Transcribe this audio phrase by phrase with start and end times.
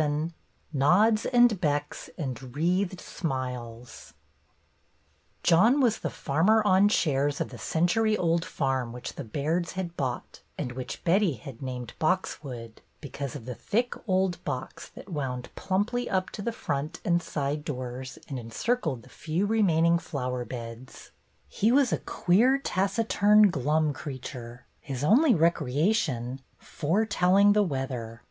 [0.00, 0.32] VII
[0.72, 4.14] *'nods and becks, and wreathed smiles"
[5.42, 9.72] J OHN was the farmer on shares of the century old farm which the Bairds
[9.72, 15.10] had bought, and which Betty had named ^'Boxwood,"' because of the thick old box that
[15.10, 20.46] wound plumply up to the front and side doors and encircled the few remaining flower
[20.46, 21.10] beds.
[21.46, 28.22] He was a queer, taciturn, glum creature, his only recreation foretelling the weather.